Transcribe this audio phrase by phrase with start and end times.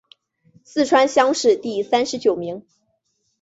[0.63, 2.65] 四川乡试第三十九名。